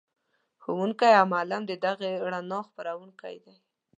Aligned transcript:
ښوونکی 0.63 1.11
او 1.19 1.25
معلم 1.33 1.61
د 1.67 1.71
دغې 1.85 2.11
رڼا 2.31 2.59
خپروونکی 2.67 3.35
دی. 3.45 3.55